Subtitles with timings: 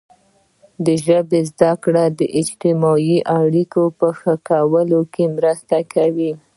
[0.85, 6.31] د ژبې زده کړه د اجتماعي اړیکو په ښه کولو کې مرسته کوي.